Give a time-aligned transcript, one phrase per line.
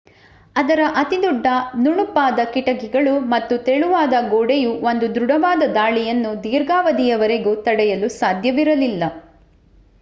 [0.55, 1.47] ಅದರ ಅತಿದೊಡ್ಡ
[1.81, 9.03] ನುಣುಪಾದ ಕಿಟಕಿಗಳು ಮತ್ತು ತೆಳುವಾದ ಗೋಡೆಯು ಒಂದು ದೃಡವಾದ ದಾಳಿಯನ್ನು ದೀರ್ಘಾವಧಿಯವರೆಗೂ ತಡೆಯಲು ಸಾಧ್ಯವಿರಲಿಲ್ಲ